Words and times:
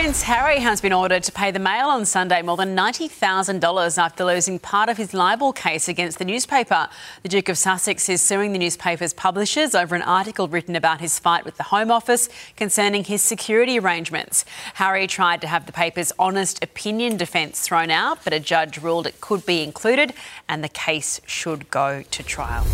Prince 0.00 0.22
Harry 0.22 0.60
has 0.60 0.80
been 0.80 0.92
ordered 0.92 1.24
to 1.24 1.32
pay 1.32 1.50
the 1.50 1.58
Mail 1.58 1.88
on 1.88 2.04
Sunday 2.04 2.40
more 2.40 2.56
than 2.56 2.76
$90,000 2.76 3.98
after 3.98 4.24
losing 4.24 4.60
part 4.60 4.88
of 4.88 4.96
his 4.96 5.12
libel 5.12 5.52
case 5.52 5.88
against 5.88 6.20
the 6.20 6.24
newspaper. 6.24 6.88
The 7.24 7.28
Duke 7.28 7.48
of 7.48 7.58
Sussex 7.58 8.08
is 8.08 8.22
suing 8.22 8.52
the 8.52 8.60
newspaper's 8.60 9.12
publishers 9.12 9.74
over 9.74 9.96
an 9.96 10.02
article 10.02 10.46
written 10.46 10.76
about 10.76 11.00
his 11.00 11.18
fight 11.18 11.44
with 11.44 11.56
the 11.56 11.64
Home 11.64 11.90
Office 11.90 12.28
concerning 12.54 13.02
his 13.02 13.22
security 13.22 13.80
arrangements. 13.80 14.44
Harry 14.74 15.08
tried 15.08 15.40
to 15.40 15.48
have 15.48 15.66
the 15.66 15.72
paper's 15.72 16.12
honest 16.16 16.62
opinion 16.62 17.16
defence 17.16 17.62
thrown 17.62 17.90
out, 17.90 18.20
but 18.22 18.32
a 18.32 18.38
judge 18.38 18.78
ruled 18.78 19.04
it 19.04 19.20
could 19.20 19.44
be 19.44 19.64
included 19.64 20.14
and 20.48 20.62
the 20.62 20.68
case 20.68 21.20
should 21.26 21.70
go 21.70 22.04
to 22.12 22.22
trial. 22.22 22.64